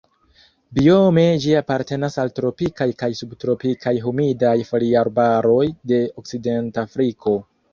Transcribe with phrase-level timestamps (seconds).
[0.77, 7.39] Biome ĝi apartenas al tropikaj kaj subtropikaj humidaj foliarbaroj de Okcidentafriko.